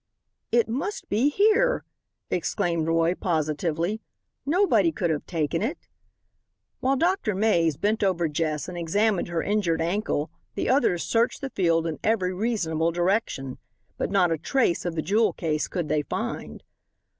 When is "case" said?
15.33-15.67